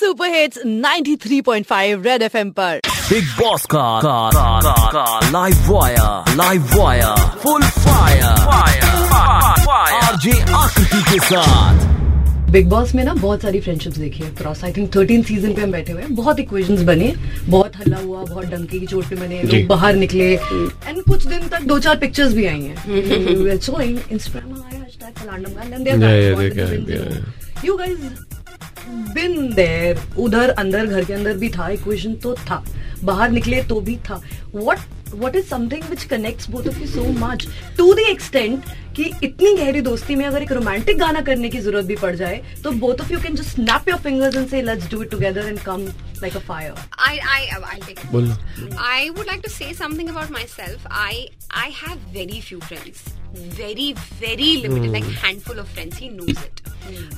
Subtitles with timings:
[0.00, 6.34] Super hits 93.5 red FM पर। Bigg Boss का का का का, का live wire
[6.36, 8.84] live wire full fire fire
[10.04, 11.92] RJ Akriti के साथ।
[12.50, 15.62] बिग बॉस में ना बहुत सारी फ्रेंडशिप्स देखी है cross I think thirteen season पे
[15.62, 17.14] हम बैठे हुए हैं। बहुत इक्वेशंस बने
[17.48, 21.48] बहुत हल्ला हुआ बहुत डंके की चोट पे बने लोग बाहर निकले एंड कुछ दिन
[21.48, 25.98] तक दो चार पिक्चर्स भी आई हैं। सो इंस्टाग्राम आया hashtag फलांडम का, and they're
[25.98, 26.54] Yeah, back.
[26.88, 28.33] yeah,
[28.88, 32.64] bin there उधर अंदर घर के अंदर भी था इक्वेशन तो था।
[33.02, 34.22] बाहर निकले तो भी था।
[34.52, 34.78] What
[35.14, 38.64] what is something which connect both of you so much to the extent
[38.96, 42.42] कि इतनी गहरी दोस्ती में अगर एक रोमांटिक गाना करने की ज़रूरत भी पड़ जाए
[42.64, 45.48] तो both of you can just snap your fingers and say let's do it together
[45.48, 45.86] and come
[46.22, 50.86] like a fire I I I think I would like to say something about myself
[50.90, 53.04] I I have very few friends
[53.58, 56.63] very very limited like handful of friends he knows it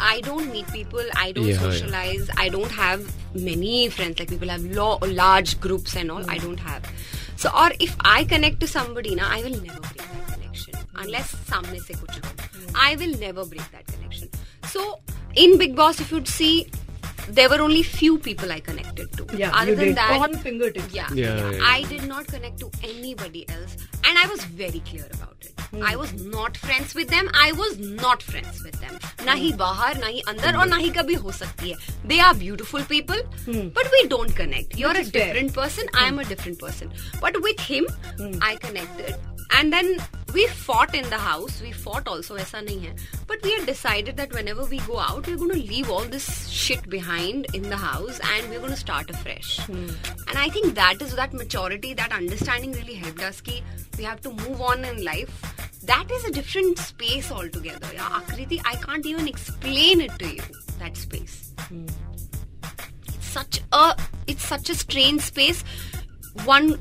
[0.01, 1.05] I don't meet people.
[1.15, 2.29] I don't yeah, socialize.
[2.29, 2.35] Yeah.
[2.39, 4.19] I don't have many friends.
[4.19, 6.23] Like people have lo- large groups and all.
[6.23, 6.31] Mm.
[6.31, 6.91] I don't have.
[7.37, 11.31] So, or if I connect to somebody, now I will never break that connection unless
[11.47, 12.73] some se kuch mm.
[12.75, 14.29] I will never break that connection.
[14.65, 15.01] So,
[15.35, 16.69] in Big Boss, if you'd see,
[17.29, 19.37] there were only few people I connected to.
[19.37, 19.97] Yeah, Other than did.
[19.97, 20.95] that, on fingertips.
[20.95, 25.07] Yeah, yeah, yeah, I did not connect to anybody else, and I was very clear
[25.13, 25.53] about it.
[25.83, 26.01] I hmm.
[26.01, 27.29] was not friends with them.
[27.35, 28.99] I was not friends with them.
[29.27, 31.77] ना ही बाहर, ना ही अंदर, और ना ही कभी हो सकती है.
[32.11, 33.23] They are beautiful people,
[33.79, 34.77] but we don't connect.
[34.83, 35.33] You're Which a is fair.
[35.33, 35.95] different person.
[35.95, 36.93] I am a different person.
[37.25, 37.89] But with him,
[38.51, 39.17] I connected.
[39.57, 39.91] And then
[40.35, 41.59] we fought in the house.
[41.65, 42.95] We fought also, ऐसा नहीं है.
[43.29, 46.27] But we had decided that whenever we go out, we're going to leave all this
[46.49, 49.53] shit behind in the house and we're going to start afresh.
[49.69, 53.41] And I think that is that maturity, that understanding really helped us.
[53.41, 53.63] Ki
[53.99, 55.39] we have to move on in life.
[55.85, 57.89] That is a different space altogether.
[57.93, 60.43] Yeah, Akriti, I can't even explain it to you.
[60.79, 61.53] That space.
[63.09, 63.97] It's such a
[64.27, 65.63] it's such a strange space.
[66.45, 66.79] One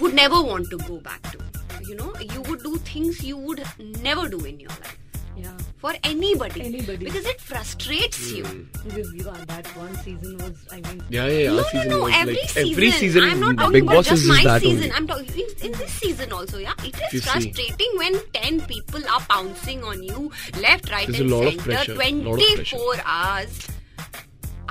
[0.00, 1.38] would never want to go back to.
[1.82, 3.62] You know, you would do things you would
[4.02, 5.01] never do in your life
[5.37, 6.61] yeah for anybody.
[6.67, 7.05] Anybody.
[7.05, 8.43] Because it frustrates you.
[8.83, 11.49] because you are that one season was I mean Yeah, yeah, yeah.
[11.51, 11.99] No, our no, season no.
[12.05, 12.71] was Every like season.
[12.71, 13.23] every season.
[13.25, 14.77] I'm not talking Big about Boss just is my that season.
[14.77, 14.91] only.
[14.93, 16.57] I'm talking in, in this season also.
[16.57, 17.29] Yeah, it You is see.
[17.29, 21.53] frustrating when ten people are pouncing on you left, right, There's a and lot of
[21.53, 21.63] center.
[21.63, 22.75] pressure, lot of pressure.
[22.75, 23.67] Twenty-four hours.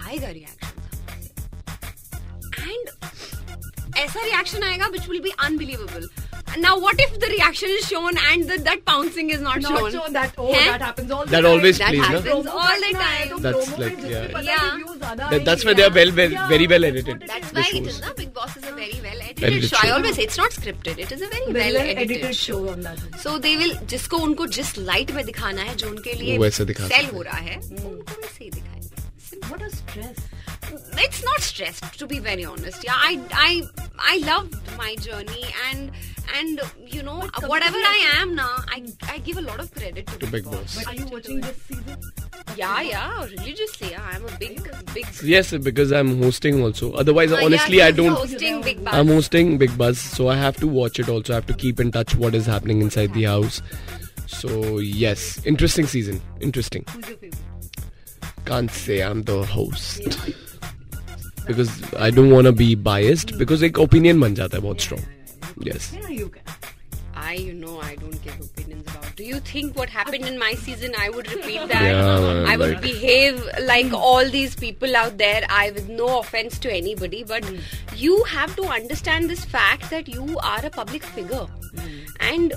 [0.07, 0.73] आएगा reaction
[2.67, 6.07] and ऐसा reaction आएगा which will be unbelievable.
[6.60, 9.92] Now, what if the reaction is shown and the, that pouncing is not, not shown?
[9.92, 10.66] sure that oh हैं?
[10.72, 11.52] that happens all the That time.
[11.52, 12.04] always That na?
[12.04, 13.42] happens Promo all the है, तो time.
[13.42, 14.42] That's like, yeah.
[14.42, 14.78] Yeah.
[14.78, 17.24] है That- that's why they are well, well, Yeah, very well edited.
[17.28, 17.88] That's why it shows.
[17.88, 18.14] is, na?
[18.14, 19.78] Big Boss is a very well edited, Edited show.
[19.78, 21.00] show I always say it's not scripted.
[21.06, 22.60] It is a very well well edited, edited show.
[22.66, 23.00] show on that.
[23.26, 26.66] So they will जिसको उनको जिस light में दिखाना है जो उनके लिए वो वैसे
[26.74, 28.70] दिखा सेल सकते हो रहा है उनको वैसे ही दिखाएँगे
[29.50, 30.18] What a stress.
[30.98, 33.62] It's not stressed to be very honest yeah i i
[34.00, 35.92] i loved my journey and
[36.38, 40.18] and you know whatever i am now i i give a lot of credit to,
[40.20, 40.76] To Big Boss.
[40.78, 41.98] But are you watching this season?
[42.58, 44.62] yeah yeah religiously yeah i'm a big
[44.94, 46.94] big Yes, because I'm hosting also.
[46.94, 48.14] Otherwise, Uh, yeah, honestly, I don't.
[48.16, 48.94] hosting big Boss.
[48.94, 51.34] I'm hosting Big Buzz, so I have to watch it also.
[51.34, 53.62] I have to keep in touch what is happening inside the house.
[54.28, 56.22] So yes, interesting season.
[56.40, 56.84] Interesting.
[56.90, 57.36] Who's your favorite?
[58.46, 60.34] Can't say I'm the host because
[61.47, 65.06] I don't want to be biased because एक opinion बन जाता है बहुत strong.
[65.69, 65.94] Yes.
[65.94, 66.44] Yeah, you can.
[67.22, 69.16] I, you know, I don't give opinions about.
[69.16, 71.84] Do you think what happened in my season, I would repeat that?
[71.88, 75.41] Yeah, man, I would like- behave like all these people out there.
[75.50, 77.46] I, with no offense to anybody, but
[78.06, 81.46] you have to understand this fact that you are a public figure,
[82.31, 82.53] and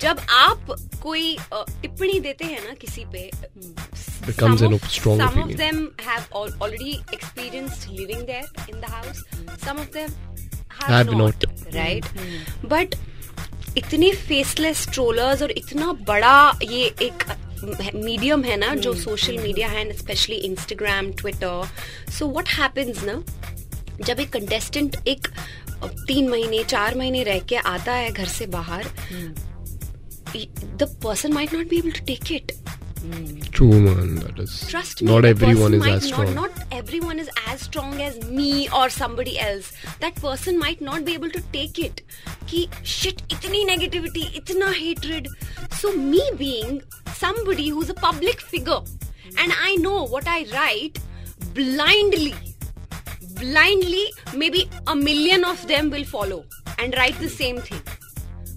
[0.00, 3.30] जब आप कोई टिप्पणी देते हैं ना किसी पे
[4.26, 5.50] Becomes some an of, strong some opinion.
[5.50, 9.22] of them have al- already experienced living there in the house
[9.66, 10.10] some of them
[10.68, 11.74] have, Have not, not.
[11.74, 12.40] right mm.
[12.74, 12.96] but
[13.78, 17.24] इतने फेसलेस ट्रोलर्स और इतना बड़ा ये एक
[17.94, 21.66] मीडियम है ना जो social media है specially Instagram Twitter
[22.18, 23.22] so what happens ना
[24.06, 25.28] जब एक कंटेस्टेंट एक
[25.84, 28.86] तीन महीने चार महीने रह के आता है घर से बाहर
[30.36, 32.52] the person might not be able to take it
[33.06, 33.50] Mm.
[33.50, 34.16] True, man.
[34.16, 34.66] That is.
[34.68, 35.12] Trust me.
[35.12, 36.34] Not everyone is as strong.
[36.34, 39.72] Not, not everyone is as strong as me or somebody else.
[40.00, 42.02] That person might not be able to take it.
[42.46, 45.28] Ki shit, itni negativity, itna hatred.
[45.72, 46.82] So me being
[47.14, 48.80] somebody who's a public figure,
[49.38, 50.98] and I know what I write
[51.54, 52.34] blindly,
[53.40, 56.44] blindly, maybe a million of them will follow
[56.78, 57.80] and write the same thing.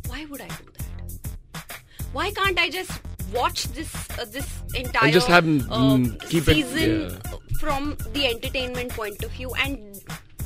[0.08, 1.70] Why would I do that?
[2.12, 2.92] Why can't I just
[3.34, 7.38] watch this uh, this entire just have, mm, keep it- season yeah.
[7.60, 10.02] from the entertainment point of view and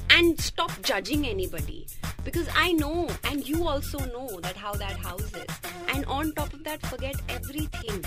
[0.10, 1.88] and stop judging anybody.
[2.24, 5.46] Because I know and you also know that how that house is.
[5.90, 8.06] And on top of that forget everything.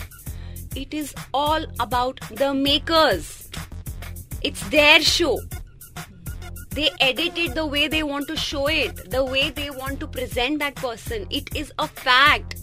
[0.75, 3.51] It is all about the makers.
[4.43, 5.41] It's their show.
[6.71, 10.07] They edit it the way they want to show it the way they want to
[10.07, 11.27] present that person.
[11.31, 12.57] It is a fact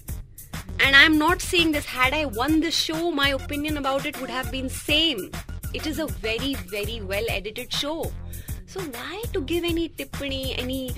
[0.84, 4.30] and i'm not saying this had i won the show my opinion about it would
[4.30, 5.32] have been same.
[5.74, 8.12] It is a very very well edited show.
[8.68, 10.92] So why to give any tippani any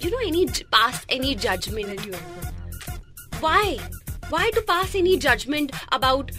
[0.00, 2.06] you know any pass any judgment?
[3.40, 3.78] Why?
[4.28, 6.30] Why to pass any judgment about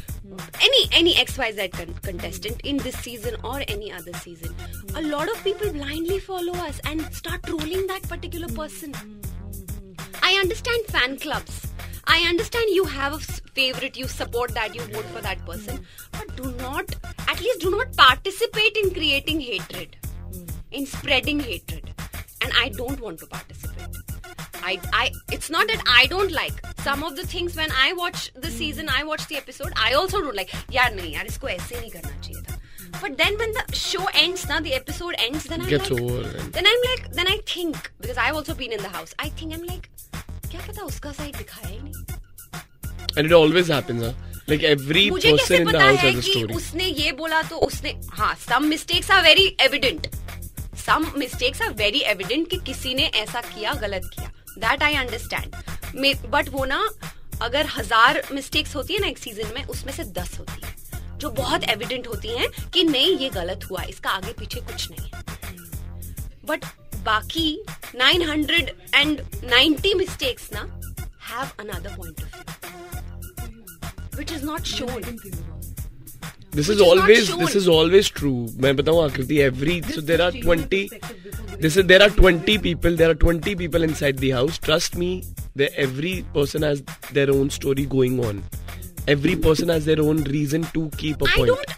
[0.61, 4.55] any any xyz con- contestant in this season or any other season?
[4.95, 8.93] A lot of people blindly follow us and start trolling that particular person.
[10.21, 11.72] I understand fan clubs.
[12.05, 16.35] I understand you have a favorite, you support that, you vote for that person, but
[16.35, 16.93] do not,
[17.27, 19.95] at least do not participate in creating hatred,
[20.33, 20.45] hmm.
[20.71, 21.93] in spreading hatred.
[22.41, 23.87] And I don't want to participate.
[24.55, 28.31] I, I, it's not that I don't like some of the things when I watch
[28.33, 28.53] the hmm.
[28.53, 30.53] season, I watch the episode, I also don't like.
[30.69, 32.53] Yeah, nahi, yaar, isko aise nahi karna chahiye tha.
[32.53, 33.01] Hmm.
[33.01, 36.23] But then when the show ends, now the episode ends, then I'm Gets like, over.
[36.57, 39.15] Then I'm like, then I think because I've also been in the house.
[39.19, 39.89] I think I'm like,
[40.73, 41.93] पता उसका side दिखाया ही नहीं।
[43.15, 44.13] And it always happens, huh?
[44.47, 46.55] Like every मुझे कैसे person in the पता house has a story.
[46.55, 50.07] उसने ये बोला तो उसने हाँ some mistakes are very evident
[50.85, 56.25] some mistakes are very evident कि किसी ने ऐसा किया गलत किया। दैट आई अंडरस्टैंड
[56.31, 56.83] बट वो ना
[57.41, 61.29] अगर हज़ार मिस्टेक्स होती है ना एक सीज़न में उसमें से दस होती है। जो
[61.31, 65.23] बहुत एविडेंट होती हैं कि नहीं ये गलत हुआ इसका आगे पीछे कुछ नहीं है।
[66.45, 66.65] बट
[67.05, 67.47] बाकी
[67.94, 70.60] 990 मिस्टेक्स ना
[71.30, 72.42] have another point of view
[74.18, 75.02] which is not shown
[76.56, 77.40] This Which is is not always shown.
[77.40, 78.38] this is always true.
[78.62, 80.78] मैं बताऊँ आकृति every so there are twenty.
[81.64, 82.96] This is there are twenty people.
[83.00, 84.56] There are twenty people inside the house.
[84.68, 85.10] Trust me,
[85.62, 86.80] there every person has
[87.18, 88.40] their own story going on.
[89.08, 91.48] Every person has their own reason to keep a I point.
[91.48, 91.71] don't I मैं मैं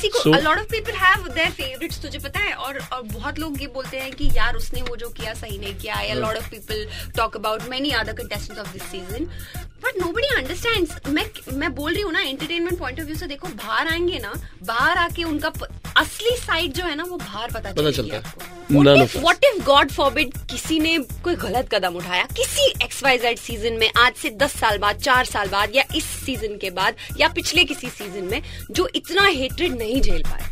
[0.00, 3.60] किसी को lot of people have their favourites तुझे पता है और और बहुत लोग
[3.60, 6.50] ये बोलते हैं कि यार उसने वो जो किया सही नहीं किया। या lot of
[6.50, 6.86] people
[7.16, 9.24] talk about many other contestants of this season
[9.84, 11.24] but nobody understands मैं
[11.58, 14.32] मैं बोल रही हूँ ना एंटरटेनमेंट पॉइंट ऑफ़ व्यू से देखो बाहर आएँगे ना
[14.62, 15.52] बाहर आके उनका
[15.96, 19.56] असली साइड जो है ना वो बाहर पता, पता चलता है। None of what if
[19.66, 22.24] God forbid किसी ने कोई गलत कदम उठाया?
[22.36, 25.84] किसी एक्स वाई जेड सीज़न में आज से दस साल बाद चार साल बाद या
[25.96, 30.48] इस सीज़न के बाद या पिछले किसी सीज़न में जो इतना हेट्रेड नहीं झेल पाए।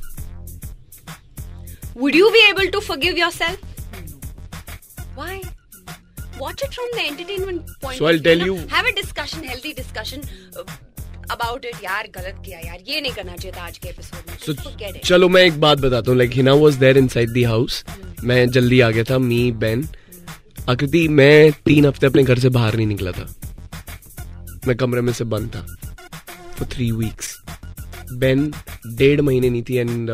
[1.96, 3.64] Would you be able to forgive yourself
[5.16, 5.40] why
[6.40, 8.44] watch it from the entertainment point So of I'll view, tell ना.
[8.48, 10.20] you- have a discussion healthy discussion
[10.60, 10.64] uh,
[11.34, 15.00] about यार गलत किया यार ये नहीं करना चाहिए था आज के एपिसोड में So,
[15.08, 17.82] चलो मैं एक बात बताता हूँ like Hina was there inside the house
[18.24, 19.88] मैं जल्दी आ गया था मी बेन
[20.68, 23.26] आकृति मैं तीन हफ़्ते अपने घर से बाहर नहीं निकला था
[24.66, 25.66] मैं कमरे में से बंद था
[26.56, 27.38] फॉर थ्री वीक्स
[28.12, 28.52] बेन
[28.86, 30.10] डेढ़ महीने नहीं थी and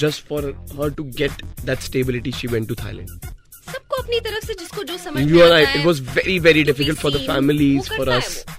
[0.00, 1.30] just for her to get
[1.64, 5.38] that stability she went to Thailand सबको अपनी तरफ़ से जिसको जो समझ You में
[5.38, 5.68] are आता right.
[5.68, 7.30] है, It was very, very to be difficult for the seen.
[7.30, 8.38] families, वो for करता है us.
[8.38, 8.54] वो।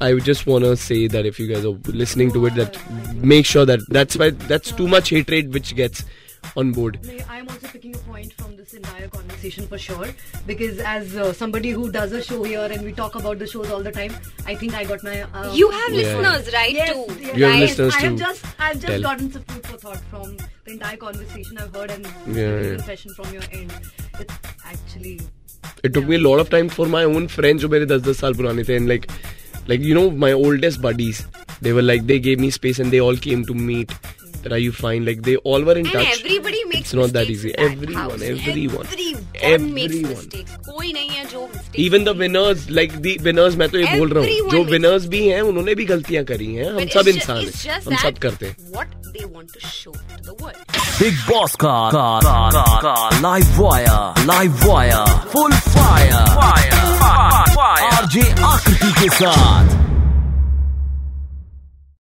[0.00, 2.78] I would just want to say that if you guys are listening to it, that
[3.34, 6.04] make sure that that's why that's too much hatred which gets
[6.56, 6.98] on board.
[7.28, 10.06] I'm also picking a point from this entire conversation for sure
[10.46, 13.70] because as uh, somebody who does a show here and we talk about the shows
[13.70, 14.14] all the time,
[14.46, 15.20] I think I got my.
[15.22, 15.98] Uh, You have Yeah.
[15.98, 16.72] listeners, right?
[16.72, 17.04] Yes, too.
[17.20, 17.60] yes, You have Right.
[17.66, 18.18] listeners I have too.
[18.24, 19.02] just I've just Tell.
[19.02, 22.74] gotten some food for thought from the entire conversation I've heard and Yeah, the yeah.
[22.76, 23.72] confession from your end.
[24.18, 24.34] It's
[24.72, 25.20] actually
[25.84, 28.34] It took me a lot of time for my own friends जो मेरे 10-10 साल
[28.40, 29.06] पुराने थे and like
[29.67, 31.25] like you know my oldest buddies
[31.61, 33.91] they were like they gave me space and they all came to meet.
[34.43, 36.19] That are you fine like they all were in And touch.
[36.19, 36.54] everybody
[36.85, 38.85] it's not that easy everyone everyone
[39.51, 40.29] everyone
[40.69, 41.47] कोई नहीं है जो
[41.85, 45.21] even the winners like the winners मैं तो ये बोल रहा हूँ जो विनर्स भी
[45.27, 48.93] हैं उन्होंने भी गलतियाँ करी हैं। हम सब इंसान हैं। हम सब करते हैं। What
[49.07, 50.57] they want to show the world
[50.99, 51.73] Bigg Boss का
[53.21, 56.13] live wire live wire full fire
[57.05, 59.84] RJ Akriti के साथ.